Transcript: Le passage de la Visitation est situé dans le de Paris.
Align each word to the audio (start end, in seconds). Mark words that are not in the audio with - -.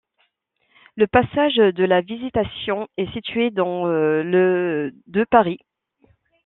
Le 0.97 1.05
passage 1.05 1.57
de 1.57 1.83
la 1.83 2.01
Visitation 2.01 2.87
est 2.97 3.13
situé 3.13 3.51
dans 3.51 3.85
le 3.85 4.95
de 5.05 5.23
Paris. 5.25 5.59